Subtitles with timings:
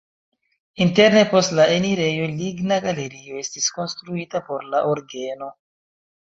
[0.85, 5.53] Interne post la enirejo ligna galerio estis konstruita por la orgeno.